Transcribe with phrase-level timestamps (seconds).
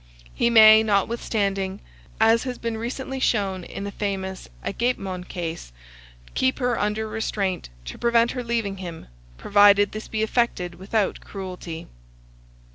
[0.33, 1.79] He may, notwithstanding,
[2.19, 5.71] as has been recently shown in the famous Agapemone case,
[6.33, 9.05] keep her under restraint, to prevent her leaving him,
[9.37, 11.85] provided this be effected without cruelty.